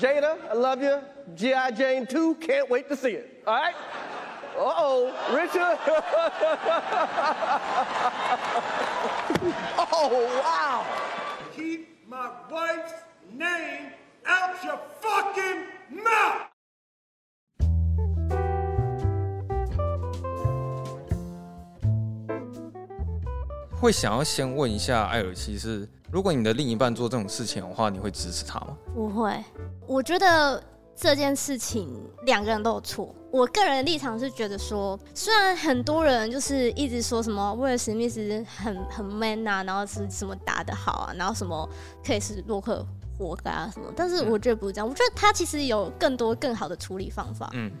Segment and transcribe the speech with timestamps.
[0.00, 0.98] Jada, I love you.
[1.34, 1.70] G.I.
[1.72, 3.42] Jane 2, can't wait to see it.
[3.46, 3.74] All right?
[4.58, 5.78] Uh-oh, Richard.
[9.92, 10.86] oh, wow.
[11.54, 12.94] Keep my wife's
[13.32, 13.92] name
[14.26, 16.46] out your fucking mouth!
[23.78, 28.77] 会想要先问一下艾尔西是， 如果你的另一半做这种事情的话，你会支持他吗？
[28.93, 29.41] 不会，
[29.87, 30.61] 我觉得
[30.93, 31.89] 这件事情
[32.25, 33.15] 两个人都有错。
[33.31, 41.67] 我个人的立场是觉得说，虽然很多人就是一直说什么威尔史密斯很很 man 啊，然后是什么打得好啊，然后什么
[42.05, 42.85] 可以是洛克
[43.17, 47.49] 活该啊什么，但是我觉得不是这样，我觉得他其实有更多更好的处理方法。
[47.53, 47.71] 嗯，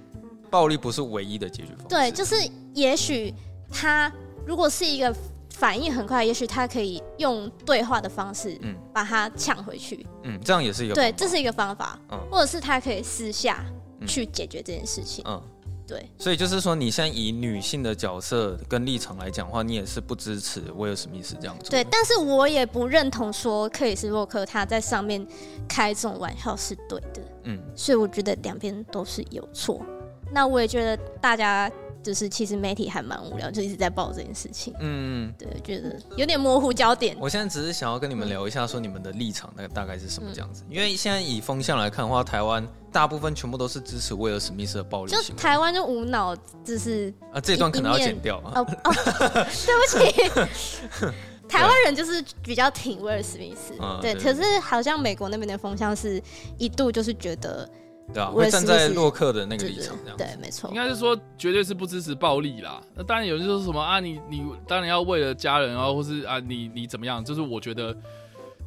[0.49, 1.89] 暴力不是唯一的解决方法。
[1.89, 2.35] 对，就是
[2.73, 3.33] 也许
[3.69, 4.09] 他
[4.45, 5.13] 如果是一个。
[5.61, 13.63] 反应很快，也许他可以用对话的方式，嗯，把他抢回去，嗯，这样也是一个对，这是一个方法，嗯，或者是他可以私下
[14.07, 15.39] 去解决这件事情，嗯，
[15.85, 16.03] 对。
[16.17, 21.83] 所以就是说，你现在以女性的角色跟立场来讲的话，你也是不支持威尔史密斯这样做，对。
[21.83, 25.23] 但是我也不认同说克里斯洛克他在上面
[25.67, 27.61] 开这种玩笑是对的，嗯。
[27.75, 29.85] 所以我觉得两边都是有错。
[30.31, 31.71] 那我也觉得大家。
[32.03, 34.73] 就是其实媒体还蛮无聊，就一直在报这件事情。
[34.79, 37.15] 嗯，对，觉得有点模糊焦点。
[37.19, 40.63] 我现在只是想要跟你们聊一下，说你们的立场那个大概是什么这样子。
[40.69, 45.11] 因为现在以风向来看的话，台湾大部分全部都是支持威尔史密斯的暴力。
[45.11, 48.53] 就台湾就无脑，就是啊，这段可能要剪掉啊。
[48.55, 48.91] 哦哦，
[49.65, 51.11] 对不起，
[51.47, 53.73] 台湾人就是比较挺威尔史密斯。
[54.01, 56.21] 对，可是好像美国那边的风向是
[56.57, 57.69] 一度就是觉得。
[58.13, 60.69] 对啊，会站在洛克的那个立场，这样对，没错。
[60.69, 62.81] 应该是说，绝对是不支持暴力啦。
[62.95, 67.23] 那当然有人说什么啊，你你当然要为了家人啊，或是啊，你你怎么样？
[67.23, 67.95] 就是我觉得，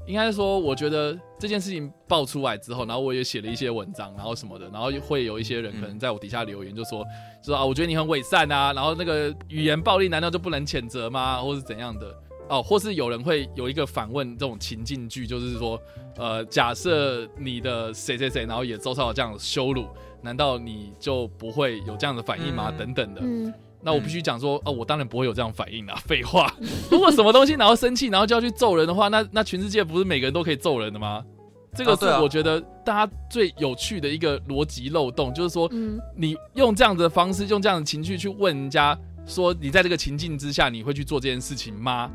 [0.07, 7.05] 应该是说，我觉得这件事情爆出来之后，然后我也写了一些文章，然后什么的，然后会有一些人可能在我底下留言，就说，
[7.43, 11.41] 就说啊，我觉得你很伪善啊，然后那个语言暴力难道就不能谴责吗？
[11.41, 12.07] 或是怎样的？
[12.49, 15.81] 哦，或是有人会有一个反问这种情境剧，就是说，
[16.17, 19.87] 呃，假设你的谁谁谁，然后也遭受到这样的羞辱，
[20.23, 22.71] 难道你就不会有这样的反应吗？
[22.71, 23.21] 嗯、等等的。
[23.23, 26.55] 嗯、那我必须讲说，哦，我当然不会有这样反应啦， 废话。
[26.91, 31.25] 如果什么东西然后生气，然后就要去揍人的话，那那全世界不是每个人都可以揍人的吗？
[31.77, 42.09] 这个是我觉得大家最有趣的一个逻辑漏洞，就是说，嗯、你用这样的方式，用这样的情绪去问人家，说你在这个情境之下，你会去做这件事情吗？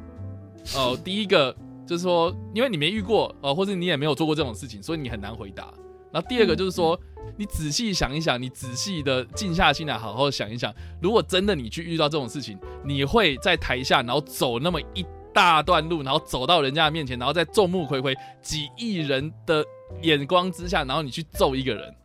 [0.76, 1.56] 哦、呃，第一个
[1.88, 5.74] 就是说，因为你没遇过，哦、呃，或者你也没有做过这种事情，所以你很难回答。
[6.12, 7.00] 然后第二个就是说，
[7.38, 19.64] 你仔细想一想，你仔细的静下心来，好好想一想，如果真的你去遇到这种事情，你会在台下，然后走那么一大段路，然后走到人家的面前，然后在众目睽睽、几亿人的
[20.02, 21.96] 眼光之下，然后你去揍一个人。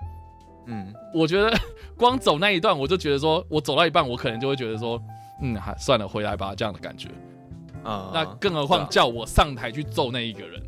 [0.66, 1.54] 嗯，我觉得
[1.96, 5.00] 光走那一段，我就觉得说，我走到一半，我可能就会觉得说，
[5.42, 7.08] 嗯，还算了，回来吧，这样的感觉。
[7.84, 10.60] 啊，那更何况叫我上台去揍那一个人，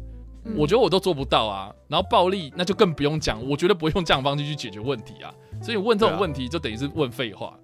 [0.44, 1.72] 嗯、我觉得我都做不到啊。
[1.88, 5.32] 然后暴力那就更不用讲，我绝对不会用这样方式去解决问题啊。
[5.62, 7.48] 所以问这种问题就等于是问废话。
[7.48, 7.56] 啊、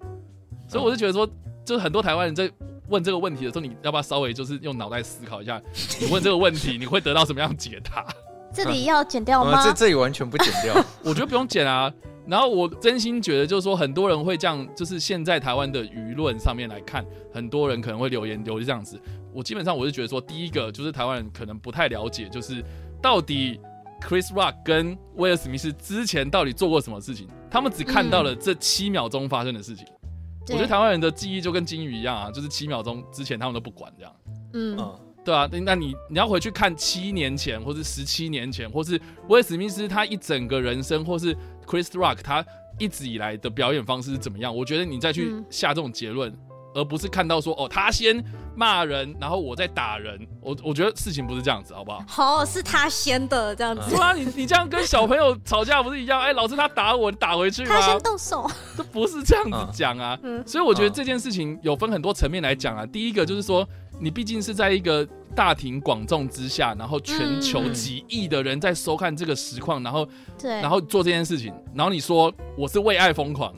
[0.67, 1.27] 所以我就觉得说，
[1.63, 2.51] 就是很多台湾人在
[2.89, 5.61] 问这个问题的时候，你要不要稍微就是用脑袋思考一下？
[6.01, 8.05] 你问这个问题，你会得到什么样解答？
[8.53, 9.57] 这里要剪掉吗？
[9.59, 11.91] 啊、这这里完全不剪掉， 我觉得不用剪啊。
[12.25, 18.99] 然后我真心觉得，就是说很多人会这样，就是现在台湾的舆论上面来看，很多人可能会留言留这样子。
[19.33, 22.63] 我基本上我是觉得说，第一个就是台湾人可能不太了解，就是
[23.01, 23.59] 到底
[24.01, 29.85] Chris Rock 跟威尔史密斯之前到底做过什么事情，他们只看到了这七秒钟发生的事情。
[29.85, 34.15] 嗯、我觉得台湾人的记忆就跟金鱼一样啊，就是七秒钟之前他们都不管这样。
[34.53, 34.77] 嗯，
[35.23, 41.33] 对啊，那你你要回去看七年前，或是十七年前，或是威尔史密斯他一整个人生，或是
[41.65, 42.45] Chris Rock 他
[42.77, 44.53] 一直以来的表演方式是怎么样？
[44.55, 46.37] 我觉得你再去下这种结论，嗯、
[46.73, 48.23] 而不是看到说哦，他先
[48.55, 50.19] 骂人，然后我再打人。
[50.41, 52.03] 我我觉得事情不是这样子，好不好？
[52.07, 53.95] 好、哦，是他先的这样子。
[53.95, 56.19] 不啊，你你这样跟小朋友吵架不是一样？
[56.19, 57.69] 哎、欸，老师他打我，你打回去吗？
[57.69, 60.17] 他先动手，这不是这样子讲啊。
[60.23, 62.85] 嗯、所以我觉得这件事情有分很多层面来讲啊。
[62.85, 63.67] 第一个就是说，
[63.99, 65.07] 你毕竟是在一个。
[65.35, 70.07] 大庭广众之下，然后全球几亿的人在收看这个实况，然后，
[70.37, 73.51] 对，然后做这件事情，然后你说我是为爱疯狂，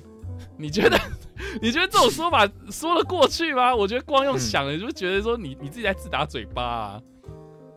[0.58, 0.98] 你觉得，
[1.62, 3.76] 你觉得这种说法 说得过去吗？
[3.76, 7.02] 我觉得光用想，你就觉得说你你自己在自打嘴巴啊。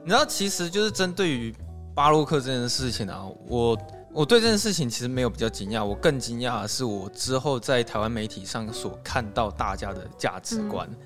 [0.03, 1.55] 你知道，其实就是针对于
[1.95, 3.79] 巴洛克这件事情啊，我
[4.13, 10.89] 我对这件事情其实没有比较惊讶，我更惊讶的是我之后在台湾媒体上所看到大家的价值观。
[10.91, 10.97] 嗯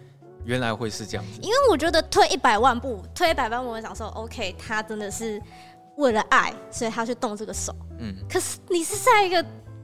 [0.45, 5.41] 原来会是这样子，因为我觉得退一百万步，退一百万步，我想说，OK，他真的是
[5.99, 7.73] 为了爱，所以他去动这个手。
[8.01, 9.41] 嗯，可是你是在一个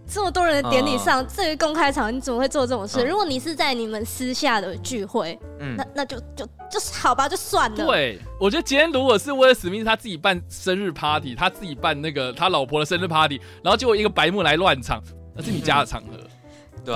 [0.08, 3.05] 这么多人的典礼上，这个公开场，你怎么会做这种事？
[3.05, 7.87] 如果你是在你们私下的聚会，嗯，那那就就就是好吧，就算了。
[7.87, 15.02] 对，我觉得今天如果是威尔史密斯他自己办生日 party，他自己办那个他老婆的生日 party，然后结果一个白目来乱场，
[15.37, 16.08] 那是你家的场合。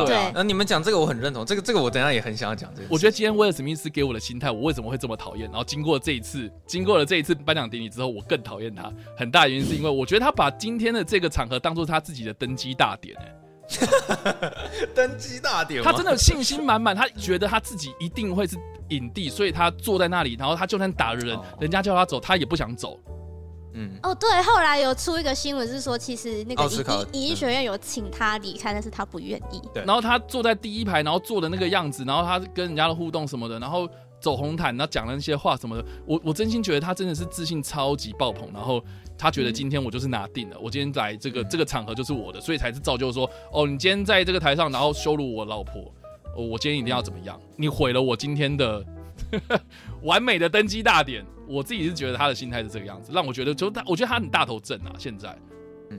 [0.07, 2.89] 对啊，那你们讲这个我很认同，这个这个我等下也很想要讲这个。
[2.91, 5.49] 我觉得今天威尔史密斯给我的心态，我为什么会这么讨厌？
[5.51, 8.93] 然后经过这一次，经过了这一次颁奖典礼之后，我更讨厌他。
[9.17, 13.35] 很大原因是因为我觉得他把今天的这个场合当做他自己的登基大典，哎，
[14.95, 18.57] 登基大典，他真的信心满满，他觉得他自己一定会是
[18.89, 22.99] 影帝，所以他坐在那里，然后他就算打人，人家叫他走，他也不想走。
[23.75, 26.65] 嗯，哦，对，后来有出一个新闻是说，其实那个
[27.13, 29.61] 影影艺学院有请他离开，但是他不愿意。
[29.73, 33.89] 对，然后他坐在第一排，然后坐的那个样子，然后他跟人家的互动什么的，然后
[34.21, 38.83] 走红毯，然后讲了那些话什么的，我我真心觉得他真的是自信超级爆棚，然后
[39.17, 45.81] 他觉得今天我就是拿定了，我今天来这个这个场合就是我的，所以才是造就说，哦，你今天在这个台上，然后羞辱我老婆，
[46.37, 47.41] 哦，我今天一定要怎么样？
[47.57, 48.85] 你毁了我今天的
[50.05, 51.25] 完美的登基大典。
[51.53, 54.95] 我自己是觉得他的心态是这个样子，让我觉得就他，我觉得他很大头症啊。
[54.99, 55.37] 现在，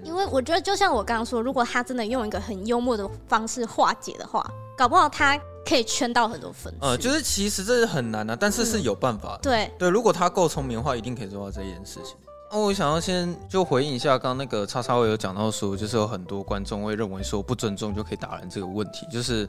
[0.03, 4.43] 因为我觉得就像我刚刚说，如果他真的用一个很幽默的方式化解的话，
[4.75, 6.79] 搞不好他可以圈到很多粉丝。
[6.81, 9.37] 呃，就是其实这是很难的，啊，但是是有办法的。
[9.37, 12.15] 嗯、对对，如果他够聪明的话，一定可以做到这件事情。
[12.51, 19.07] 那我想要先就回应一下，刚刚那个叉叉，我有讲到说，就是有很多观众会认为说不尊重就可以打人这个问题。
[19.11, 19.47] 就是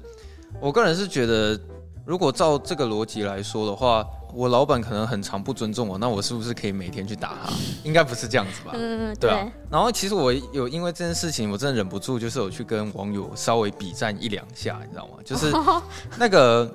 [0.61, 1.59] 我个人是觉得，
[2.05, 4.07] 如果照这个逻辑来说的话。
[4.37, 7.53] 我老板可能很常不尊重我，那我是不是可以每天去打他？
[7.85, 8.73] 应该不是这样子吧？
[8.75, 9.49] 嗯，对啊。
[9.71, 15.19] 然后其实我有因为这件事情，我真的忍不住，就是有去跟网友稍微比战一两下，你知道吗？
[15.25, 15.53] 就是
[16.19, 16.69] 那个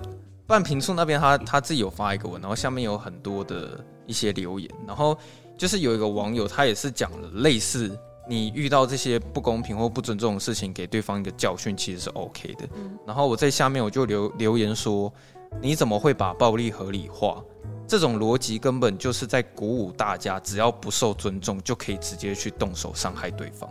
[0.47, 5.17] 半平处那边，他他自己有发一个文，然后下面有很多的一些留言，然后
[5.57, 7.93] 就是有一个网友，他也是讲了类似，
[8.29, 12.69] 你遇到这些不公平或不尊重的事情，给对方一个教训，其实是 OK 的。
[13.05, 15.11] 然后我在下面我就留留言说。
[15.59, 17.43] 你怎么会把暴力合理化？
[17.87, 23.67] 这种逻辑根本就是在鼓舞大家，只要不受尊重，就可以直接去动手伤害对方。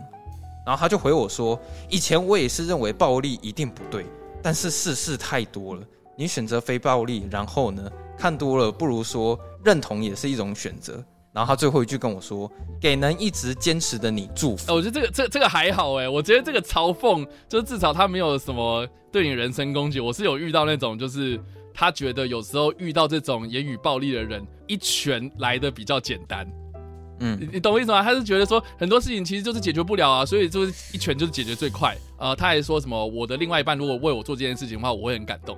[0.65, 1.57] 然后他就回我说
[1.89, 4.05] ：“以前我也是认为暴力一定不对，
[4.43, 5.81] 但是事事太多了。
[6.17, 7.89] 你选择非暴力，然后呢？
[8.17, 11.01] 看多了，不如说认同也是一种选择。”
[11.39, 12.51] 然后他最后一句跟我说
[12.81, 20.01] ：“给能一直坚持的你祝福。”我觉得这个这这个还好哎，我觉得这个嘲讽，就是至少他没有什么对你人身攻击。
[20.01, 21.39] 我是有遇到那种就是。
[21.71, 26.45] 他觉得有时候遇到这种言语暴力的人，一拳来的比较简单。
[27.21, 28.03] 嗯，你你懂我意思吗？
[28.03, 31.95] 他是觉得说很多事情其实就是解决不了啊，所以就是一拳就是解决最快。
[32.17, 35.57] 呃，他还说什么我的另外一半如果为我做这件事情的话，我会很感动。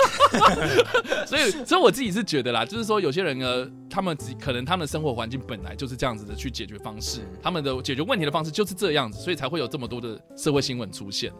[1.26, 11.32] 所以，所以我自己是觉得啦，就是说有些人呢，他们可能他们的生活环境本来就是这样子的去解决方式，他们的解决问题的方式就是这样子，所以才会有这么多的社会新闻出现。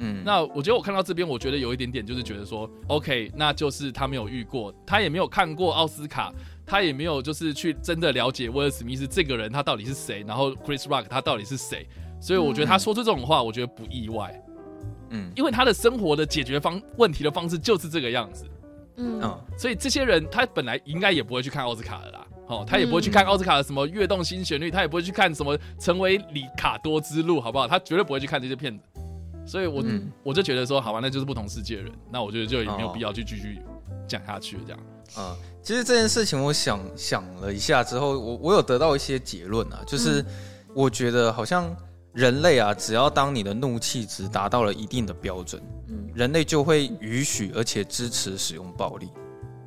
[0.00, 6.32] 嗯，那我觉得我看到这边，我觉得有一点点就是觉得说，OK，那就是他没有遇过，他也没有看过奥斯卡，
[6.66, 11.86] 他也没有就是去真的了解威尔史密斯这个人他到底是谁，然后 Chris Rock 他到底是谁，
[12.20, 14.43] 所以我觉得他说出这种话，我觉得不意外。
[15.14, 18.44] 嗯，因为他的生活的解决方问题的方式就是这个样子。
[18.96, 19.20] 嗯，
[19.56, 27.66] 所以这些人他本来应该也不会去看奥斯卡的啦，哦，他也不会去看奥斯卡的什么跃动新旋律，他也不会去看什么成为里卡多之路，好不好？
[27.66, 28.84] 他绝对不会去看这些片子。
[29.46, 33.60] 所以我，我、嗯、我就觉得说，好吧，那就是不同世界的人，那我觉得就也没有必要去继续
[34.06, 34.80] 讲下去，这样。
[35.18, 40.24] 嗯，其实这件事情，我想想了一下之后，我我有得到一些结论啊，就是
[40.72, 41.76] 我觉得好像
[42.14, 49.10] 人类啊，只要当你的怒气值达到了一定的标准，嗯，人类就会允许而且支持使用暴力。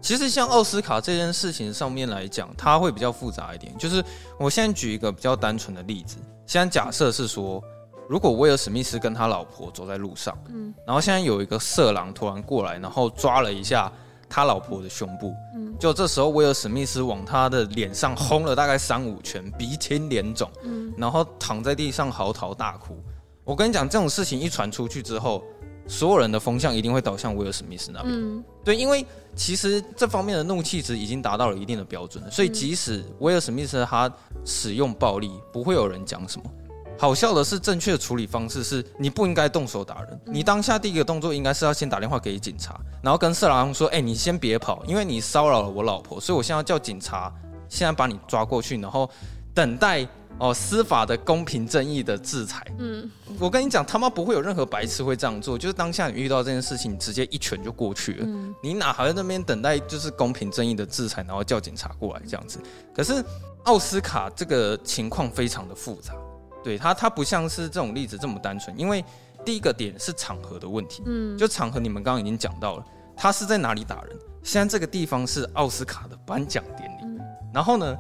[0.01, 3.77] 其实像奥斯卡这件事情上面来讲，它会比较复杂一点。
[3.77, 4.03] 就是
[4.39, 7.61] 我现在举一个比较单纯的例子，现在假设是说。
[8.09, 13.91] 如果威尔史密斯跟他老婆走在路上，嗯，然后现在有一个色狼突然过来，然后抓了一下
[14.29, 22.97] 他老婆的胸部，嗯，就这时候威尔史密斯往他的脸上轰了大概三五拳，鼻青脸肿，嗯，然后躺在地上嚎啕大哭。
[23.43, 25.41] 我跟你讲，这种事情一传出去之后，
[25.87, 29.05] 所有人的风向一定会导向威尔史密斯那边，嗯，对，因为
[29.35, 34.11] 其实这方面的怒气值已经达到了一定的标准了，所以即使威尔史密斯他
[34.43, 36.51] 使用暴力，不会有人讲什么。
[36.97, 40.19] 好笑的是，正确的处理方式是你不应该动手打人。
[40.25, 47.31] 你当下第一个动作应该是要先打电话给警察，然后跟色狼说：“哎，你先别跑，因为你骚扰了我老婆，所以我现在要叫警察，
[47.69, 49.09] 现在把你抓过去，然后
[49.53, 50.07] 等待
[50.39, 52.65] 哦，司法的公平正义的制裁。
[52.79, 55.57] 嗯，我跟你讲，他妈不会有任何白痴会这样做。
[55.57, 58.25] 就是当下你遇到这件事情，你直接一拳就过去了。
[58.27, 62.59] 嗯，你哪还在那边等待就是公平正义的制裁，然后叫警察过来这样子？
[62.93, 63.23] 可是
[63.63, 66.13] 奥斯卡这个情况非常的复杂，
[66.63, 68.77] 对他，他不像是这种例子这么单纯。
[68.79, 69.03] 因为
[69.45, 71.03] 第一个点是场合的问题。
[71.05, 72.85] 嗯，就场合你们刚刚已经讲到了，
[73.15, 74.17] 他是在哪里打人？
[74.43, 76.95] 现在这个地方是奥斯卡的颁奖典礼。
[77.03, 77.19] 嗯，
[77.53, 77.97] 然后呢？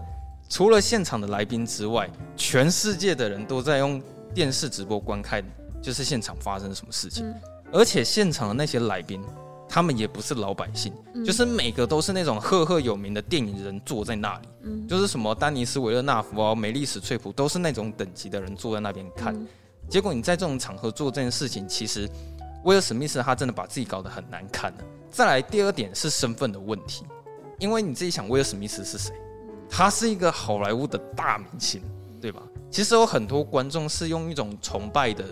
[0.49, 4.01] 除了现场的来宾之外，全世界的人都在用
[4.33, 5.43] 电视直播观看，
[5.81, 7.27] 就是现场发生什么事情。
[7.27, 7.35] 嗯、
[7.73, 9.21] 而且现场的那些来宾，
[9.77, 19.35] 他们也不是老百姓，嗯、就是每个都是那种赫赫有名的电影人坐在那里，嗯、就是什么丹尼斯·维勒纳夫啊、梅丽史翠普，都是那种等级的人坐在那边看。
[19.35, 19.47] 嗯、
[19.87, 22.09] 结果你在这种场合做这件事情，其实
[22.63, 24.79] 威尔史密斯他真的把自己搞得很难看了。
[25.11, 27.05] 再来第二点是身份的问题，
[27.59, 29.13] 因为你自己想，威尔史密斯是谁？
[29.69, 31.79] 他是一个好莱坞的大明星，
[32.19, 32.41] 对吧？
[32.71, 35.23] 其实有很多观众是用一种崇拜的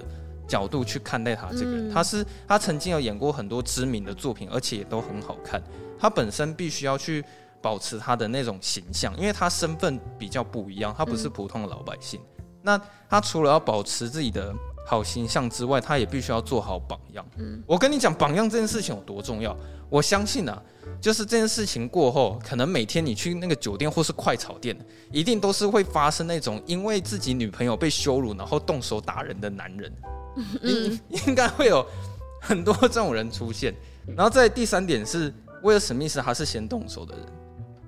[0.48, 1.90] 角度去看待他这个人。
[1.92, 5.62] 他是他曾经有演过很多知名的作品，而且也都很好看。
[6.00, 7.24] 他本身必须要去
[7.62, 12.20] 保持他的那种形象，因为他身份比较不一样，他不是普通的老百姓。
[12.62, 14.54] 那他除了要保持自己的
[14.88, 17.26] 好形象之外，他也必须要做好榜样。
[17.38, 19.56] 嗯我跟你讲，榜样这件事情有多重要，
[19.90, 20.62] 我相信啊。
[21.02, 24.76] 就是这件事情过后，可能每天你去那个酒店或是快炒店，
[25.12, 29.92] 一定都是会发生那种因为自己女朋友被羞辱，然后动手打人的男人。
[30.62, 31.86] 应应该会有
[32.42, 33.74] 很多这种人出现。
[34.16, 37.26] 然后在第三点是，威尔史密斯他是先动手的人，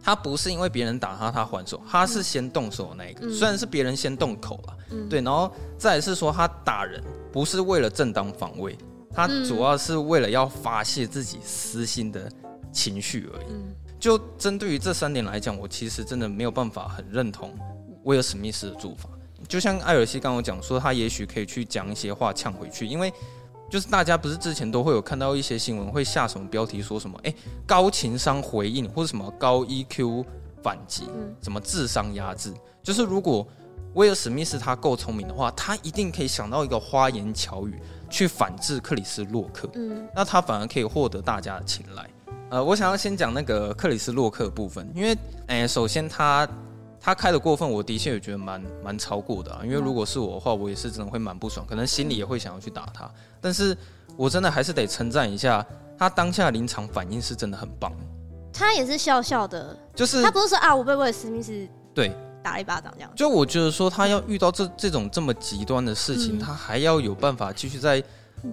[0.03, 3.29] 他不是因为别人打他他还手，他是先动手的那一个。
[3.29, 4.77] 虽然是别人先动口了，
[5.09, 5.21] 对。
[5.21, 8.77] 然后再是说他打人不是为了正当防卫，
[9.13, 12.31] 他主要是为了要发泄自己私心的。
[12.69, 13.45] 情绪而已。
[13.97, 17.57] 就针对于这三点来讲，我其实真的没有办法很认同
[18.03, 19.09] 威尔史密斯的做法。
[19.47, 23.11] 就像艾尔西刚刚讲说，他也许可以去讲一些话呛回去，因为
[23.69, 27.33] 就是大家不是之前都会有看到一些新闻会下什么标题，说什么哎
[27.65, 30.25] 高情商回应或者什么高 EQ
[30.61, 31.07] 反击，
[31.41, 32.53] 什么智商压制。
[32.83, 33.45] 就是如果
[33.93, 39.69] 威尔史密斯他够聪明的话，他一定可以想到一个花言巧语去反制克里斯洛克。
[39.73, 42.07] 嗯，那他反而可以获得大家的青睐。
[42.49, 45.11] 呃，我想要先讲那个克里斯洛克的部分，因为，
[45.47, 46.47] 哎、欸，首先他
[47.07, 49.61] 他开的过分，我的确也觉得蛮蛮超过的啊。
[49.63, 53.09] 因为如果是我的话，我也是真的会蛮不爽，可能心里也会想要去打他。
[53.39, 53.75] 但是
[54.17, 55.65] 我真的还是得称赞一下
[55.97, 57.93] 他当下临场反应是真的很棒。
[58.51, 62.11] 他也是笑笑的，就是他不是说啊，我被威尔史密斯对
[62.43, 63.09] 打一巴掌这样。
[63.15, 68.03] 就我觉得说他要遇到这这种这么极端的事情，嗯、他还要有办法继续在。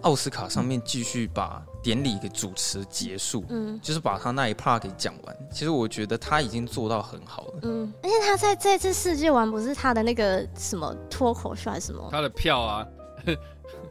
[0.00, 5.36] 奥斯卡上面继续把典礼给主持结束，嗯，就是把他那一 part 给讲完。
[5.52, 12.08] 其实我觉得他已经做到很好了，嗯，而且他在这次世界玩不是他的那个什么脱口秀还是什么？
[12.10, 12.86] 他的票啊，
[13.22, 13.34] 对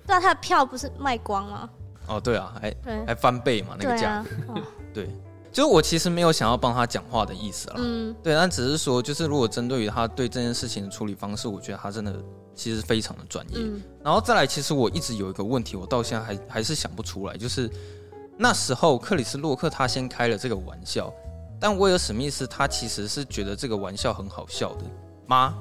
[0.07, 1.69] 啊，他的票不是卖光吗？
[2.07, 4.23] 哦，对啊，还还翻倍嘛，那个价。
[4.23, 5.09] 格，对，啊、对，
[5.51, 12.13] 就是我其实没有想要帮他讲话的意思了，嗯，对，但只是说，就是如果针对于他对这件事情的处理方式，我觉得他真的。
[12.55, 17.69] 其实非常的专业，嗯、然后再来，其实我一直有一个问题，我到现在还还是想不出来，就是
[18.37, 21.11] 那时候克里斯洛克他先开了这个玩笑，
[21.59, 24.83] 但威尔史密斯他其实是觉得这个玩笑很好笑的
[25.27, 25.55] 吗？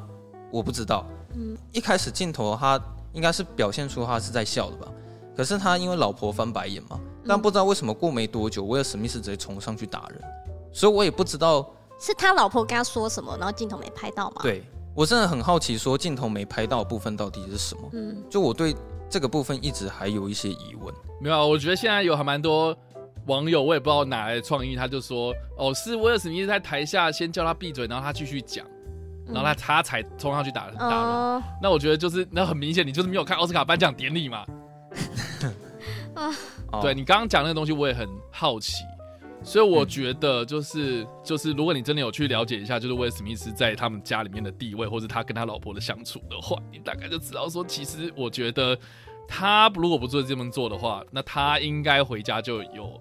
[0.50, 1.06] 我不知道。
[1.34, 2.78] 嗯，一开始镜头他
[3.14, 4.86] 应该是表现出他是在笑的吧，
[5.34, 10.20] 可是他因为老婆翻白眼嘛，但不知道为什么过没多久，威尔史密斯直接冲上去打人，
[10.72, 11.66] 所以我也不知道
[11.98, 14.42] 是他老婆跟他说什么，然后镜头没拍到吗？
[14.42, 14.62] 对。
[14.94, 17.88] 我真的很好奇，说镜头没拍到的部分到底是什么？
[17.92, 18.74] 嗯，就我对
[19.08, 20.94] 这个部分一直还有一些疑问。
[21.20, 22.76] 没有，我觉得现在有还蛮多
[23.26, 28.66] 网友，我也不知道哪来的创意，他就说，哦，是威尔史密斯在台下先叫他闭嘴，然后他继续讲，
[29.26, 30.76] 然后他他才冲上去打人。
[30.76, 30.98] 打人。
[30.98, 34.44] 嗯、那我觉得就是，那很明显，你就是没有看奥斯卡颁奖典礼嘛。
[36.14, 38.82] 啊，对你刚刚讲那个东西，我也很好奇。
[39.44, 48.78] 所以我觉得，就是就是，如果你真的有去了解一下，就是威尔史密斯在他们家里面的地位，或者他跟他老婆的相处的话，你大概就知道说，其实我觉得
[49.26, 52.96] 他如果不做这么做的话，那他应该回家就有，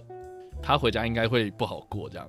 [0.62, 2.27] 他回家应该会不好过这样。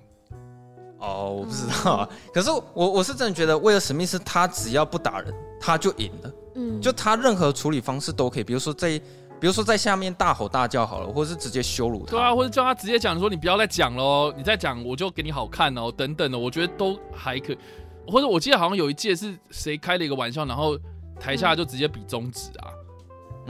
[0.98, 2.08] 哦，我不知道啊。
[2.32, 6.32] 可是我我是真的觉得威尔史密斯他只要不打人，他就赢了。
[6.54, 9.00] 嗯，就他任何处理方式都可以，比如说在。
[9.42, 17.58] 比如说在下面大吼大叫好了，或者是直接羞辱他，对啊，或者叫他直接讲说，你不要再讲了，你再讲我就给你好看哦，等等的，我觉得都还可以。
[18.06, 20.78] 或者我记得好像有一届是谁开了一个玩笑，然后
[21.18, 22.70] 台下就直接比中指啊，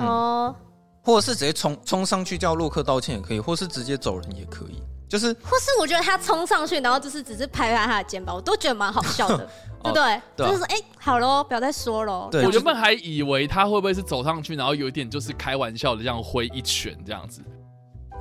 [0.02, 0.64] 哦、嗯，
[1.02, 4.82] 或者是直接冲冲上去叫洛克道歉也可以，或是直接走人也可以。
[5.12, 9.47] 就是或是我觉得他冲上去，然后就是只是拍拍他的肩膀，我都觉得蛮好笑的，
[9.85, 10.23] 对不对？
[10.35, 12.31] 对啊就是说，哎、好喽，不要再说喽。
[12.33, 17.42] 对我原本还以为他会不会是走上去，然后有一点就是开玩笑的这样挥一拳这样子，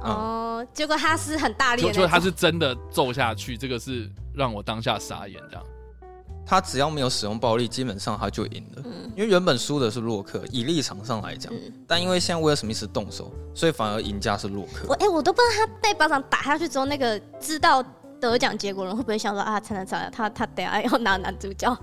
[0.03, 5.63] 哦，结果他是很大力的那种，就就他是真的揍下去，这个是让我当下傻眼这样。
[6.45, 8.83] 他只要没有使用暴力，基本上他就赢了。
[9.15, 11.51] 因为原本输的是洛克，以立场上来讲，
[11.87, 14.93] 但因为现在威尔史密斯动手，所以反而赢家是洛克我。
[14.95, 17.83] 哎、我都不知道他被巴掌打下去之后，那个知道
[18.21, 21.75] 得奖结果人会不会想说啊，惨惨惨，他他等下要拿男主角？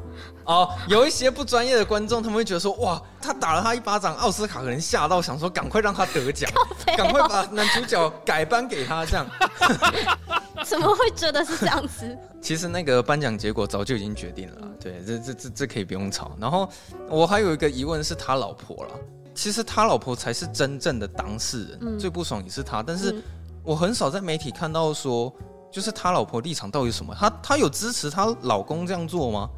[0.44, 6.48] 哦，有一些不专业的观众，他们会觉得说，哇，他打了他一巴掌，奥斯卡可能吓到，想说赶快让他得奖，
[6.96, 9.26] 赶快把男主角改颁给他，这样。
[10.64, 12.16] 怎么会觉得是这样子？
[12.40, 16.32] 其实那个颁奖结果早就已经决定了啦，对，这这这这可以不用吵。
[16.40, 16.68] 然后
[17.08, 18.90] 我还有一个疑问是他老婆了，
[19.34, 22.82] 其实他老婆才是真正的当事人，嗯最不爽也是他。
[22.82, 23.22] 但是嗯
[23.62, 25.32] 我很少在媒体看到说，
[25.70, 27.14] 就是他老婆立场到底是什么？
[27.18, 29.48] 他他有支持他老公这样做吗？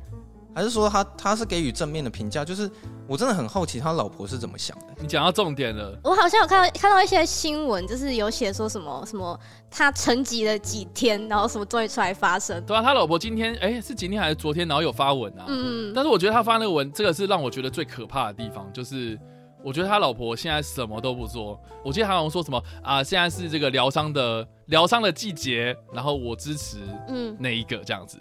[0.52, 2.44] 还是说他他是给予正面的评价？
[2.44, 2.68] 就是
[3.06, 4.86] 我真的很好奇他老婆是怎么想的。
[5.00, 9.38] 你讲到重点了，我好像有看到看到一些新闻，就是有写说什么什么
[9.70, 12.60] 他沉寂了几天，然后什么终于出来发声。
[12.66, 19.16] 对啊，他老婆今天哎、是今天还是昨天，然后有发文啊，嗯，但是我觉得他发那个文，这个是让我觉得最可怕的地方，就是
[19.62, 21.60] 我觉得他老婆现在什么都不做。
[21.84, 28.18] 我记得他好像说什么啊，现在是这个疗伤的疗伤的季节，然后我支持嗯那一个这样子。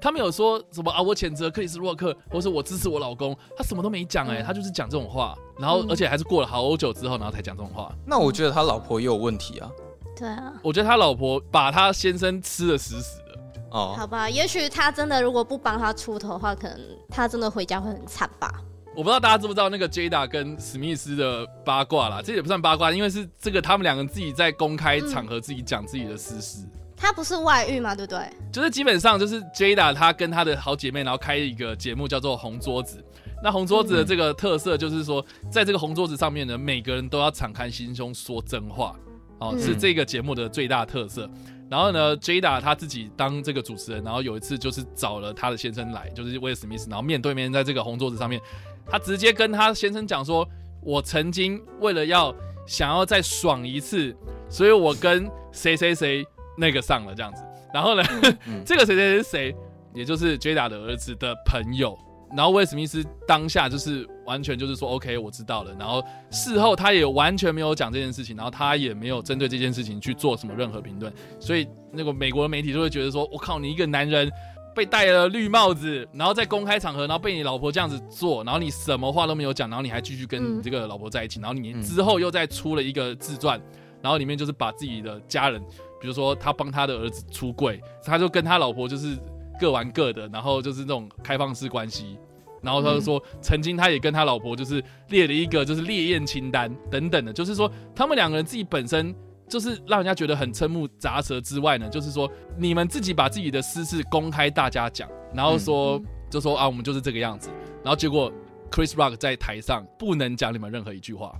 [0.00, 7.92] 他没有说什么啊，我谴责克里斯洛克，或是我支持我老公，他什么都没讲哎、嗯他就是讲这种话，然后嗯而且还是过了好久之后，然后才讲这种话。
[8.06, 9.68] 那我觉得他老婆也有问题啊。
[10.16, 13.24] 对啊，我觉得他老婆把他先生吃的死死的。
[13.72, 18.52] 哦，好吧，也许他真的如果不帮他出头的话，可能他真的回家会很惨吧。
[18.98, 26.66] 我不知道大家知不知道那个 Jada 跟史密斯的八卦啦，这也不算八卦，因为是这个他们两个自己在公开场合自己讲自己的私事。
[26.96, 28.28] 他不是外遇嘛，对不对？
[28.52, 33.00] 就是基本上就是 Jada 她跟她的好姐妹，然后开一个节目叫做红桌子。
[33.40, 38.96] 那红桌子的这个特色就是说，在这个红桌子上面呢，每个人都要敞开心胸说真话，
[39.38, 41.30] 哦，嗯是这个节目的最大特色。
[41.70, 48.40] 然后呢，Jada 她自己当这个主持人，然后有一次就是找了她的先生来，就是威尔史密斯，然后面对面在这个红桌子上面，
[48.88, 50.48] 她直接跟她先生讲说
[50.82, 52.34] ：“我曾经为了要
[52.66, 54.16] 想要再爽一次，
[54.48, 56.24] 所以我跟谁谁谁
[56.56, 58.02] 那个上了这样子。”然后呢，
[58.64, 59.56] 这个谁谁谁谁，
[59.94, 61.96] 也就是 Jada 的儿子的朋友。
[62.36, 65.74] 然后威尔史密斯当下就是完全就是说 OK，我知道了。
[65.78, 71.10] 然后事后他也完全没有讲这件事情，然后他也没有针对这件事情去做什么任何评论。
[71.40, 74.30] 所以那个美国的媒体就会觉得说：“我靠，你一个男人
[74.78, 83.60] 被戴了绿帽子，然后在公开场合，然后被你老婆这样子做，然后你什么话都没有讲，然后你还继续跟你这个老婆在一起，然后你之后又再出了一个自传，
[84.00, 85.60] 然后里面就是把自己的家人，
[86.00, 89.18] 比如说他帮他的儿子出柜，他就跟他老婆就是。”
[89.60, 92.16] 各玩各的，然后就是那种开放式关系，
[92.62, 99.12] 然后他就说，曾经他也跟他老婆就是列了一个就是烈焰清单等等的，就是说他们两个人自己本身
[99.48, 107.50] 就是让人家觉得很瞠目咂舌之外呢，就是说你们自己把自己的私事公开大家讲，然后说就说啊我们就是这个样子，
[107.82, 108.30] 然后结果
[108.70, 111.34] Chris Rock 在台上不能讲你们任何一句话。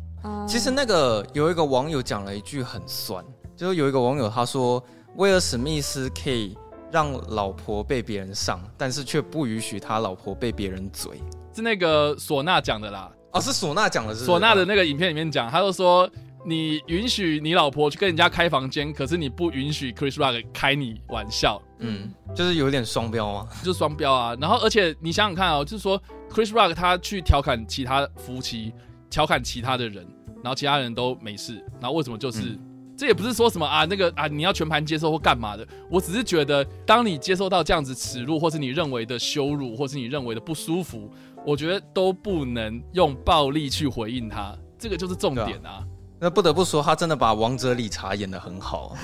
[0.47, 4.83] 其实那个有一个网友讲了一句很酸，就是有一个网友他说
[5.17, 6.57] 威尔史密斯可以。
[6.91, 11.21] 让老婆被别人上，但是却不允许他老婆被别人嘴，
[11.55, 13.13] 是那个唢呐讲的啦。
[13.31, 16.09] 哦，是唢呐讲的是，是，唢呐的那个影片里面讲，他就说
[16.45, 23.49] 你允许你老婆去跟人家开房间，可是你不允许 Chris Rock 开你玩笑，嗯，就是有点双标吗？
[23.63, 24.37] 就是双标啊。
[24.41, 28.73] 然后而且你想想看哦，就是说 Chris Rock 他去调侃其他夫妻，
[29.11, 30.07] 调侃其他的人，
[30.43, 32.41] 然后其他人都没事，然后为什么就是？
[32.41, 32.65] 嗯
[32.99, 35.65] 这也不是说什么啊，那个啊，你要全盘接受或干嘛的。
[35.89, 41.09] 我只是觉得，当你接受到这样子耻辱，或是你认为的羞辱，或是你认为的不舒服，
[41.47, 44.53] 我觉得都不能用暴力去回应他。
[44.77, 45.87] 这个就是重点啊。
[46.21, 48.97] 那不得不说，他真的把王者理查演得很好。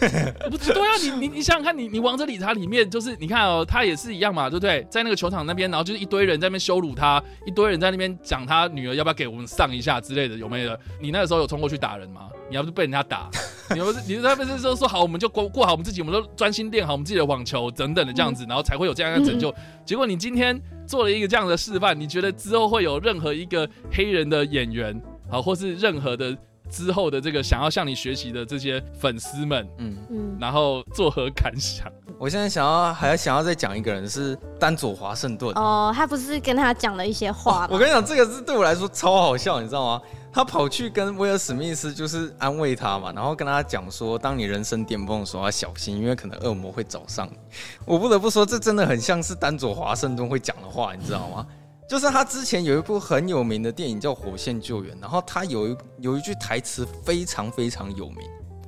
[0.50, 4.86] 不是对啊，你你你想想看，你你王者理查里面就是你看哦，他也是一样嘛，对不对？
[4.90, 10.76] 在那个球场那边，然后就是一堆人在那边羞辱他，一堆人在那边讲他女儿要不要给我们上一下之类的，有没有？
[11.00, 12.28] 你那个时候有冲过去打人吗？
[12.50, 13.30] 你要不是被人家打，
[13.74, 19.54] 你不是你那不是说说好，我们就过过好我们自己，我们都专心练好我们自己的网球等等的这样子，然后才会有这样的拯救。
[19.86, 25.00] 结果你今天做了一个这样的示范，你觉得之后会有任何一个黑人的演员，
[25.30, 26.36] 好，或是任何的？
[26.70, 31.90] 之后的这个想要向你学习的这些粉丝们，嗯嗯，然后作何感想？
[32.18, 35.52] 我现在想要还要想要再讲一个人是丹佐华盛顿。
[35.54, 37.68] 哦，他不是跟他讲了一些话吗？
[37.70, 40.02] 我跟你讲，这个是对我来说超好笑，你知道吗？
[40.30, 47.38] 他跑去跟威尔史密斯就是安慰他嘛，然后跟他讲说，当你人生巅峰的时候要小心，因为可能恶魔会找上你。
[47.84, 51.46] 我不得不说，这真的很像是丹佐华盛顿会讲的话，你知道吗？
[51.88, 58.18] 就是他之前有一部很有名的电影叫《火线救援》，然后他有一有一句台词非常非常有名。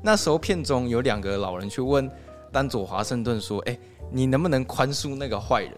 [0.03, 2.11] 那时候片中有两个老人去问
[2.51, 3.79] 丹佐华盛顿说：“哎，
[4.11, 5.75] 你能不能宽恕那个坏人？”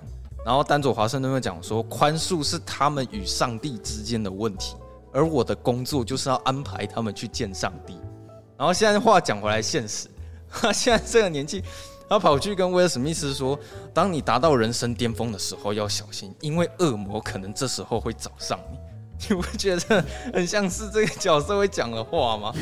[0.46, 4.76] 然后丹佐华盛顿就讲说：“宽恕是他们与上帝之间的问题。”
[5.12, 7.98] 而我的工作就是要安排他们去见上帝。
[8.56, 10.08] 然后现在话讲回来，现实，
[10.48, 11.62] 他 现在这个年纪，
[12.12, 13.58] 他跑去跟威尔史密斯说
[13.94, 18.78] ：“当你达到人生巅峰的时候，要小心，因为恶魔可能这时候会找上你。
[19.30, 22.52] ”你不觉得很像是这个角色会讲的话吗？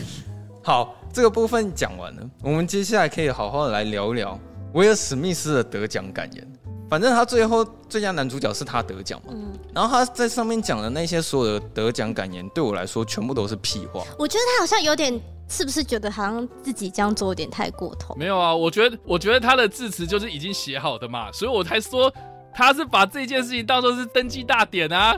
[0.62, 4.38] 好，这个部分讲完了，我们接下来可以好好的来聊一聊
[4.74, 6.46] 威尔史密斯的得奖感言。
[6.88, 14.04] 反正他最后最佳男主角是他得奖嘛，嗯，然后他在上面讲的那些所有的得奖感言，对我来说全部都是屁话。
[14.16, 18.14] 我觉得他好像有点，是不是觉得好像自己这样做有点太过头？
[18.14, 22.10] 没有啊，我觉得我觉得他的致辞就是已经写好的嘛，所以我才说
[22.54, 25.14] 他是把这件事情当做是登基大典啊。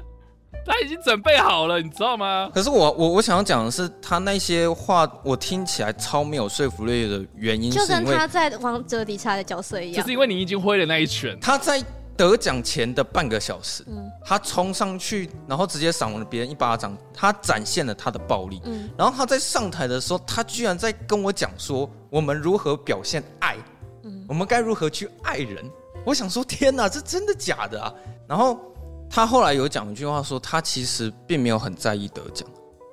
[0.64, 2.48] 他已经准备好了，你知道吗？
[2.54, 11.36] 可是我我我想要讲的是，他那些话我听起来超没有说服力的原因，就跟他在王者理查的角色一样，就是因为你已经挥了那一拳。
[11.40, 11.82] 他在
[12.16, 23.56] 得奖前的半个小时，嗯，他冲上去，然后直接赏了别人一巴掌，他展现了他的暴力，嗯，然后他在上台的时候，他居然在跟我讲说，我们如何表现爱，
[24.04, 25.64] 嗯，我们该如何去爱人。
[26.04, 27.92] 我想说，天哪，这真的假的啊？
[28.26, 28.58] 然后。
[29.14, 32.48] 他后来有讲一句话，说他其实并没有很在意得奖。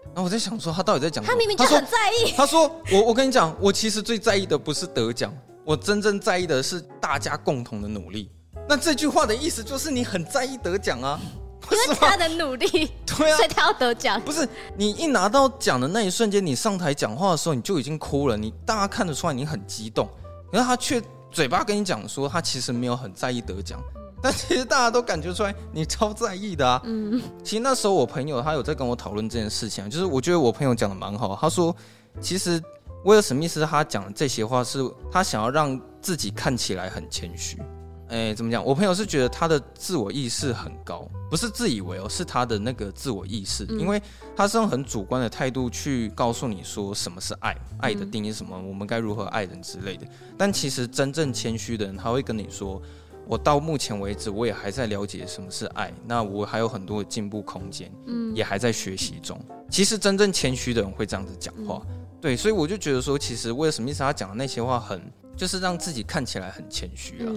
[0.08, 1.34] 然后我在想，说他到底在讲什么？
[1.34, 2.34] 他明明就很在意。
[2.36, 8.29] 他说：“我我跟你讲，我其实最在意的不是得奖，我真正在意的是大家共同的努力。”
[8.69, 11.19] 那这句话的意思就是你很在意得奖啊？
[11.71, 12.67] 因为他的努力，
[13.05, 14.21] 对啊，所以他要得奖。
[14.21, 18.38] 不是你一拿到奖的那一瞬间，你上台讲话的时候，你就已经哭了。
[18.38, 20.08] 你大家看得出来你很激动，
[20.51, 21.01] 然后他却
[21.32, 23.79] 嘴巴跟你讲说，他其实没有很在意得奖。
[24.21, 26.82] 但其实大家都感觉出来，你超在意的啊。
[26.86, 31.36] 嗯，其实那时候我朋友他有在跟我讨论这件事情，就是我觉得我朋友讲的蛮好。
[31.39, 31.75] 他说，
[32.19, 32.62] 其实
[33.05, 34.79] 威尔史密斯他讲的这些话，是
[35.12, 37.62] 他想要让自己看起来很谦虚。
[38.10, 38.63] 哎，怎么讲？
[38.63, 44.02] 我朋友是觉得他的自我意识很高，不是自以为哦，是他的那个自我意识，因为
[44.36, 50.06] 他是用很主观的态度去告诉你说什么是爱，爱的定义是什么，我们该如何爱人之类的。
[50.38, 52.82] 但其实真正谦虚的人，他会跟你说。
[53.28, 59.39] 我到目前为止，我也还在了解什么是爱，那我还有很多的进步空间，嗯，也还在学习中。
[59.69, 65.00] 其实真正谦虚的人会这样子讲话，嗯、对，所以我就觉得说，其实为什么意思他讲的那些话很，
[65.38, 67.30] 就是让自己看起来很谦虚啊。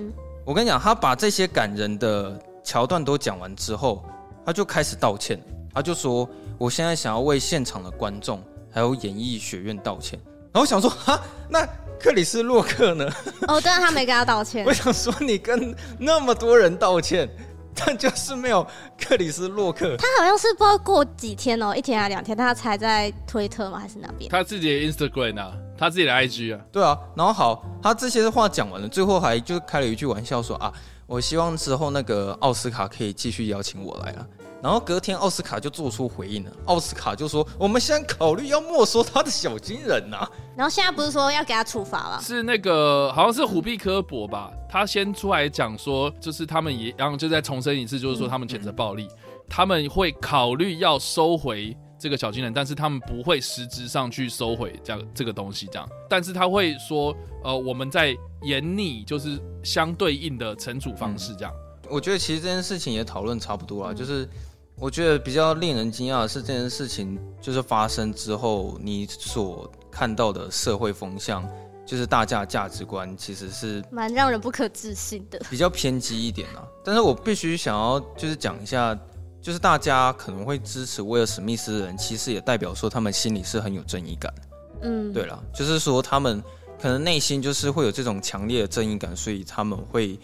[0.43, 4.05] 嗯、我跟你讲，他把这些感人的桥段都讲完之后，
[4.45, 5.41] 他就开始道歉，
[5.73, 6.29] 他就说
[6.59, 10.19] ：“我现在想要为现场的观众还有演艺学院道歉。”
[10.53, 11.67] 然后我想说，哈，那。
[12.03, 13.09] 克里斯洛克呢？
[13.47, 14.65] 哦，对啊，他没跟他道歉。
[14.67, 17.31] 我想说，你跟那么多人道歉，
[17.77, 18.67] 但就是没有
[19.01, 19.97] 克里斯洛克。
[19.99, 23.79] 他好像是不知道过几天哦，一天还两天，他才在推特吗？
[23.79, 24.29] 还是哪边？
[24.29, 26.61] 他自己的 Instagram 啊，他自己的 IG 啊。
[26.71, 30.73] 对啊，然后好，他这些话讲完了，最后还就开了一句玩笑说啊，
[31.09, 34.25] 我希望之后那个奥斯卡可以继续邀请我来啊。
[34.63, 42.21] 然后隔天奥斯卡就做出回应了，奥斯卡就说：“我们现在考虑要没收他的小金人呐、啊。”然后现在不是说要给他处罚了？
[42.23, 49.19] 是那个好像是虎碧科博吧，他先出来讲说，就是他们也，然后就再重申一次，就是说他们谴责暴力，嗯、
[49.49, 61.55] 他们会考虑要收回这个小金人，但是他们不会实质上去收回这样这个东西这样，但是他会说，呃，我们在严厉就是相对应的惩处方式这样。
[61.85, 64.29] 嗯、我觉得其实这件事情也讨论差不多了，嗯、就是。
[64.77, 71.47] 我觉得比较令人惊讶的是，这件事情就是发生之后，你所看到的社会风向，
[71.87, 76.67] 就是大家价值观其实是蛮让人不可置信的，比较偏激一点啊。
[76.83, 78.99] 但是我必须想要就是讲一下，
[79.43, 84.33] 就是大家可能会支持威尔史密斯的人，其实也代表说他们心里是很有正义感。
[84.81, 86.43] 嗯，对了，就是说他们
[86.81, 90.19] 可能内心就是会有这种强烈的正义感，所以他们会。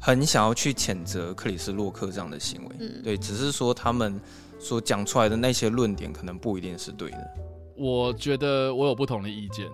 [0.00, 4.20] 很想要去谴责克里斯洛克这样的行为，嗯，对，只是说他们
[4.60, 7.34] 所讲出来的那些论点可能不一定是对的。
[7.76, 9.66] 我觉得我有不同的意见。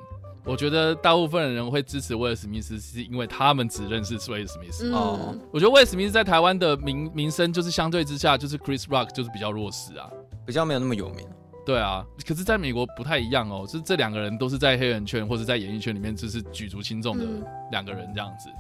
[0.44, 4.92] 我觉得大部分的人会支持威尔史密斯，是因为他们只认识威尔史密斯。
[4.92, 10.11] 哦、嗯，我觉得威尔史密斯在台湾的名名声就是相对之下，就是 Chris Rock 就是比较弱势啊，
[10.44, 11.26] 比较没有那么有名。
[11.64, 17.24] 对啊，可是在美国不太一样哦，就是这两个人都是在黑人圈或者在演艺圈里面就是举足轻重的
[17.70, 18.50] 两个人这样子。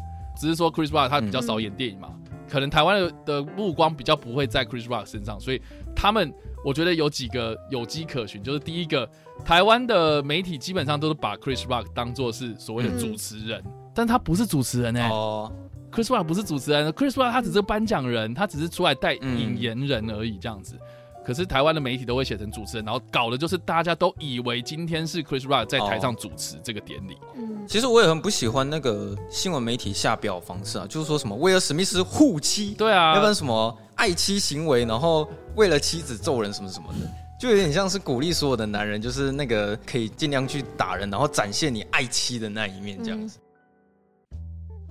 [0.40, 5.60] 只是说 Chris Rock 他比较少演电影嘛，嗯、可能台湾的的目光比较不会在 Chris Rock 身上，所以
[5.94, 6.32] 他们
[6.64, 9.08] 我觉得有几个有迹可循，就是第一个，
[9.44, 15.10] 台湾的媒体基本上都是把 Chris Rock 当做是所谓的主持人，嗯、但他不是主持人哎、欸。
[15.10, 15.52] 哦
[15.92, 20.76] Chris Rock 不是主持人，Chris Rock 他只是颁奖人，他只是出来带引言人而已，这样子。
[21.24, 27.16] 可是台湾的媒体都会写成主持人，然后搞的就是大家都以为今天是 Chris Rock 在台上主持这个典礼。
[27.36, 37.10] 嗯，其实我也很不喜欢那个新闻媒体下标方式啊，就是说什么威尔史密斯护妻，对啊，要不然什么爱妻行为，然后为了妻子揍人什么什么的，
[37.40, 43.38] 就有点像是鼓励所有的男人，就是那个可以尽量去打人，然后展现你爱妻的那一面这样子。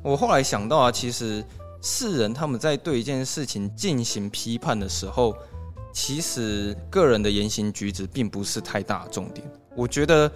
[0.02, 1.46] 我后来想到啊，其实
[1.82, 5.34] 世人他们在对一件事情进行批判的时候，
[5.94, 9.50] 其实个人的言行举止并不是太大的重点。
[9.76, 10.30] 我觉得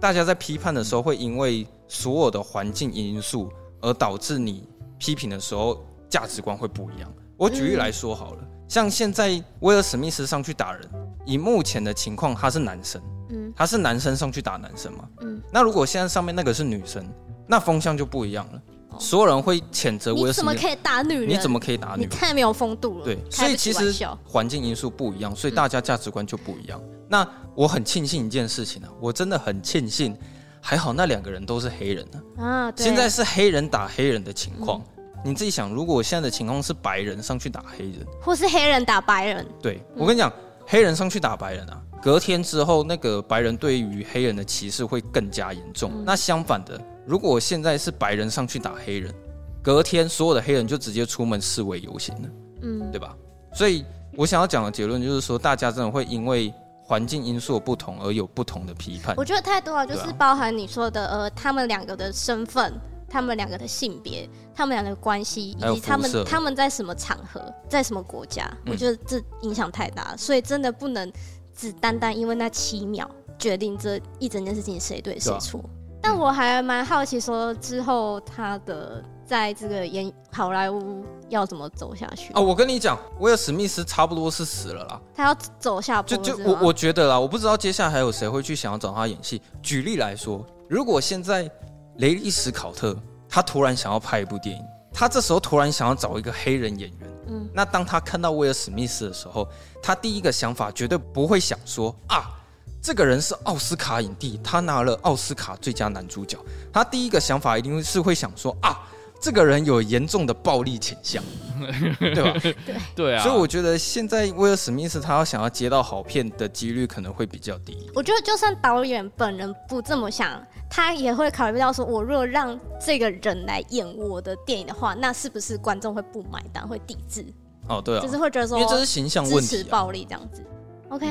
[0.00, 7.12] 大家在批判的时候，会因为所有的环境因素而导致你批评的时候价值观会不一样。
[7.36, 10.88] 我举例来说好了，像现在威尔史密斯上去打人，
[11.26, 17.04] 以目前的情况他是男生，嗯，他是男生上去打男生嘛，嗯，那如果现在上面那个是女生，
[17.46, 18.62] 那风向就不一样了。
[18.98, 21.28] 所有人会谴责威尔史密斯，你怎么可以打女人？
[21.28, 22.10] 你怎么可以打女人？
[22.10, 23.04] 你太没有风度了。
[23.04, 26.80] 对，所以其实环境因素不一样，所以大家价值观就不一样。
[26.82, 30.16] 嗯、那我很庆幸一件事情啊，我真的很庆幸，
[30.60, 32.44] 还好那两个人都是黑人啊。
[32.44, 40.34] 啊，现在是黑人打黑人的情况，嗯、你自己想，如果现在的情况是白人上去打黑人，或是黑人打白人，对，我跟你讲，嗯、
[40.66, 45.90] 黑人上去打白人啊，隔天之后那个白人对于黑人的歧视会更加严重。
[45.94, 46.80] 嗯、那相反的。
[47.10, 49.12] 如果现在是白人上去打黑人，
[49.60, 52.28] 隔天所有的黑人就直接出门示威游行了，
[52.62, 53.16] 嗯，对吧？
[53.52, 53.84] 所以
[54.16, 59.16] 我想要讲的结论就是说，大家真的会因为环境因素不同而有不同的批判。
[59.16, 62.72] 我觉得太多了，就是包含你说的，呃，他们两个的身份，
[63.08, 71.12] 他们两个的性别，他们两个的关系，以及他们他们在什么场合，在什么国家，我觉得这影响太大，所以真的不能
[71.56, 75.60] 只单单因为那七秒决定这一整件事情谁对谁错。
[76.02, 85.00] 但我还蛮好奇，说之后他的在这个演好莱坞要怎么走下去哦，我跟你讲，威尔史密斯差不多是死了啦。
[85.14, 89.40] 他要走下坡，就就我我觉得啦，我不知道接下来还有谁会去想要找他演戏。
[89.62, 91.48] 举例来说，如果现在
[91.96, 92.96] 雷利史考特
[93.28, 99.46] 他突然想要拍一部电影，他这时候突然想要找一个黑人演员，嗯，那当他看到威尔史密斯的时候，
[99.82, 102.36] 他第一个想法绝对不会想说啊。
[102.82, 106.38] 这个人是奥斯卡影帝，他拿了奥斯卡最佳男主角。
[106.72, 108.80] 他第一个想法一定是会想说啊，
[109.20, 111.22] 这个人有严重的暴力倾向，
[112.00, 112.32] 对吧？
[112.40, 112.56] 对
[112.96, 113.22] 对啊。
[113.22, 117.90] 所以我觉得现在威尔史密斯他要想要接到好片的几率可能会比较低。
[117.94, 127.26] 我觉得就算导演本人不这么想，他也会考虑到说，我如果让这个人来演我的电影的话，那是不是观众会不买单，会抵制？
[127.68, 130.42] 哦，对啊，就是会觉得说，因为这是形象问题，支持暴力这样子。
[130.88, 131.06] OK。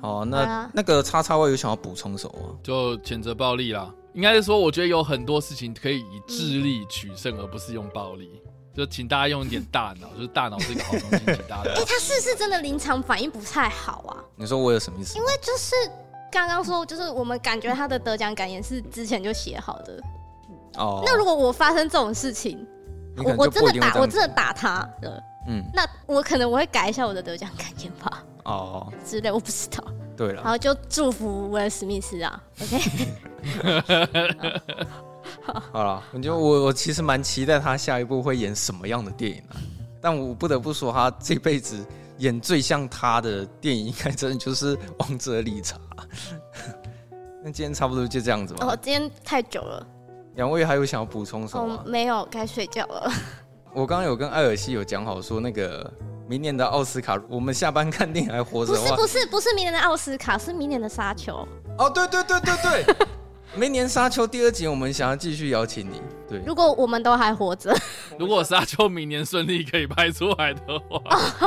[0.00, 2.58] 好，那、啊、那个叉叉 Y 有想要补充什么？
[2.62, 3.92] 就谴责暴力啦。
[4.14, 8.30] 应该是说，我觉得有很多事情可以以智力取胜，而不是用暴力。
[8.44, 11.70] 嗯、就请大家用一点大脑， 就是大脑是一个好东西，请大家。
[11.70, 14.16] 哎、欸，他是不是真的临场反应不太好啊？
[14.36, 15.16] 你说我有什么意思？
[15.16, 15.74] 因为就是
[16.32, 20.02] 刚刚说，就是我们感觉他的得奖感言是之前就写好的。
[20.78, 21.02] 哦。
[21.04, 22.66] 那如果我发生这种事情，
[23.16, 28.24] 我我真的打，我真的打他的，嗯，那我可能我会改一下我的得奖感言吧。
[28.44, 29.84] 哦，之类我不知道。
[30.16, 32.42] 对了，然后就祝福威尔史密斯啊。
[32.60, 32.80] OK。
[35.72, 39.56] 好了，我觉得我我其实蛮期待他下一部会演什么样的电影啊。
[40.00, 41.86] 但我不得不说，他这辈子
[42.18, 45.76] 演最像他的电影，应该真的就是《王者理查》。
[47.44, 48.66] 那今天差不多就这样子吧。
[48.66, 49.86] 哦，今天太久了。
[50.34, 51.74] 两位还有想要补充什么？
[51.74, 53.10] 哦，没有，该睡觉了。
[53.72, 55.92] 我刚刚有跟艾尔西有讲好说那个。
[56.28, 61.34] 明年的奥斯卡，我们下班看电影还活着不是不是不是明年的奥斯卡，是明年的沙丘。
[61.78, 62.96] 哦，对对对对对。
[63.54, 66.00] 明年沙丘第二集，我们想要继续邀请你。
[66.28, 67.74] 对，如果我们都还活着，
[68.18, 71.00] 如果沙丘明年顺利可以拍出来的话，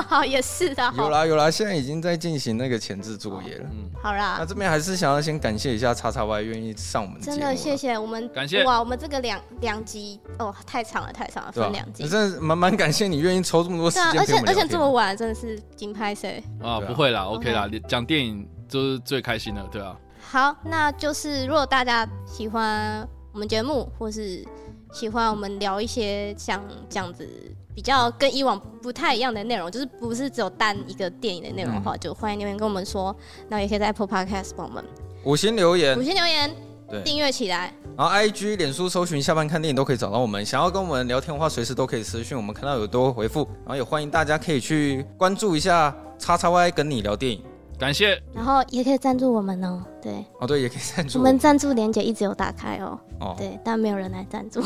[0.10, 0.94] 哦、 也是的。
[0.98, 3.70] 有啦有啦，现在已经在进行那个前置作业了。
[3.72, 4.38] 嗯，好啦。
[4.40, 7.38] 那这边还是想要先感谢一下叉叉 Y 愿意上我们节目。
[7.38, 12.08] 真的谢谢我们，感谢哇，我们这个两两集哦，太长了太长了，分两集。
[12.08, 16.80] 真的蛮蛮感谢你愿意抽这么多时间、啊、而且而且这么晚，真的是金拍谁啊？
[16.80, 19.96] 不会啦，OK 啦，讲电影就是最开心的，对啊。
[20.30, 24.46] 好，那就是如果大家喜欢我们节目，或是
[24.94, 27.28] 喜欢我们聊一些像这样子
[27.76, 33.16] 比较跟以往不太一样的内容，就是不是只有单一个电影的内容的话，嗯、就欢迎留言跟我们说。
[33.50, 34.84] 那也可以在 Apple Podcast 帮我们
[35.24, 36.56] 五星留言，五星留言。
[36.90, 37.74] 对，订阅起来。
[37.98, 40.46] 然后 IG、脸书搜寻下班看电影都可以找到我们。
[40.46, 43.48] 想要跟我们聊天的话，随时都可以私讯我们，看到有多回复。
[43.60, 47.42] 然后也欢迎大家可以去关注一下叉叉 Y 跟你聊电影。
[47.82, 49.84] 感谢，然后也可以赞助我们哦。
[50.00, 51.40] 对，哦对，也可以赞助我们。
[51.40, 53.00] 赞助链接一直有打开哦。
[53.20, 54.60] 哦，对，但没有人来赞助。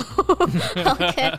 [0.83, 1.31] OK，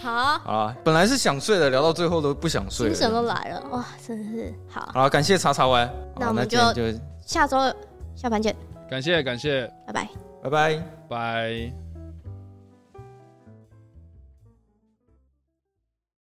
[0.00, 2.94] 好，啊，本来是想睡的，聊到最后都不想睡了。
[2.94, 4.88] 精神都来了，哇，真的是好。
[4.94, 5.90] 好，感谢查查 Y。
[6.16, 6.56] 那我们就
[7.26, 7.58] 下周
[8.14, 8.54] 下班见，
[8.88, 10.08] 感谢，感谢，拜拜。
[10.44, 10.82] 拜拜。
[11.08, 11.87] 拜。